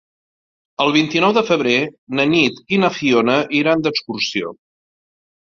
[0.85, 1.75] El vint-i-nou de febrer
[2.21, 4.57] na Nit i na Fiona iran d'excursió.